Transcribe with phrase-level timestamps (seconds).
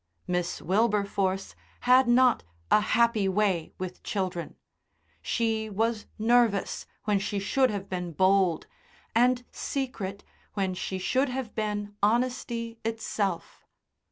[0.25, 4.55] Miss Wilberforce had not a happy way with children;
[5.21, 8.65] she was nervous when she should have been bold,
[9.13, 10.23] and secret
[10.55, 13.63] when she should have been honesty itself.